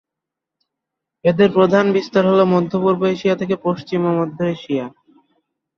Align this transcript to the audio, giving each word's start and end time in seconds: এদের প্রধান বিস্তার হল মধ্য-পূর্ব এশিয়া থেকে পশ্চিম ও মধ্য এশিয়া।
এদের 1.25 1.49
প্রধান 1.51 1.85
বিস্তার 1.91 2.23
হল 2.27 2.41
মধ্য-পূর্ব 2.45 3.01
এশিয়া 3.07 3.35
থেকে 3.35 3.55
পশ্চিম 3.65 4.01
ও 4.05 4.11
মধ্য 4.19 4.39
এশিয়া। 4.55 4.85